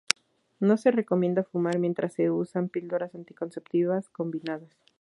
No 0.59 0.77
se 0.77 0.89
recomienda 0.89 1.43
fumar 1.43 1.77
mientras 1.77 2.13
se 2.13 2.31
usan 2.31 2.69
píldoras 2.69 3.13
anticonceptivas 3.13 4.09
combinadas. 4.09 4.75